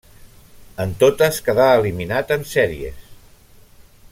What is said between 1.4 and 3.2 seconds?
quedà eliminat en sèries.